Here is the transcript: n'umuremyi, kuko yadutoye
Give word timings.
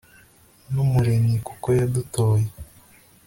n'umuremyi, 0.73 1.37
kuko 1.47 1.67
yadutoye 1.79 2.47